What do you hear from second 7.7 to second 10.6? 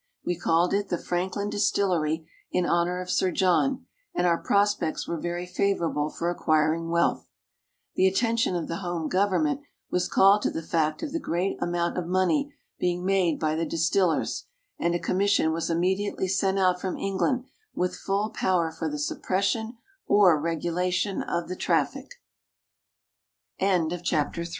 The attention of the home government was called to